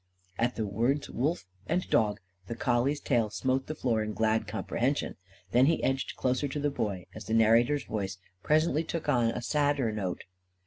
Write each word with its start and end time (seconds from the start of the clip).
At 0.39 0.55
the 0.55 0.65
words 0.65 1.11
"Wolf" 1.11 1.45
and 1.67 1.87
"dog," 1.91 2.21
the 2.47 2.55
collie's 2.55 2.99
tail 2.99 3.29
smote 3.29 3.67
the 3.67 3.75
floor 3.75 4.01
in 4.01 4.13
glad 4.13 4.47
comprehension. 4.47 5.15
Then 5.51 5.67
he 5.67 5.83
edged 5.83 6.15
closer 6.15 6.47
to 6.47 6.59
the 6.59 6.71
Boy 6.71 7.05
as 7.13 7.25
the 7.25 7.35
narrator's 7.35 7.83
voice 7.83 8.17
presently 8.41 8.83
took 8.83 9.07
on 9.07 9.25
a 9.27 9.43
sadder 9.43 9.91
note. 9.91 10.23